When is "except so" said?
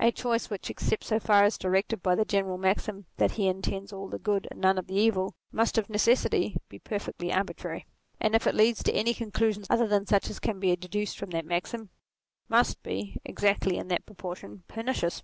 0.70-1.20